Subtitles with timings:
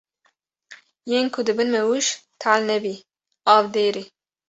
[1.09, 2.05] Yên ku dibin mewûj
[2.41, 2.95] talnebî,
[3.55, 4.03] avdêrî